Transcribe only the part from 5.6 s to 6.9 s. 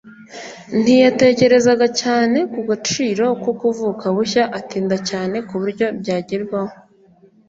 buryo byagerwaho.